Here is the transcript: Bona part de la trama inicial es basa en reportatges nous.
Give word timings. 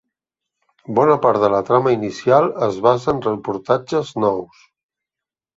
Bona 0.99 1.17
part 1.25 1.43
de 1.43 1.49
la 1.55 1.59
trama 1.67 1.93
inicial 1.97 2.49
es 2.69 2.81
basa 2.87 3.13
en 3.15 3.21
reportatges 3.29 4.13
nous. 4.25 4.69